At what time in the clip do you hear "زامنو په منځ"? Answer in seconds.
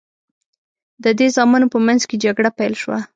1.35-2.01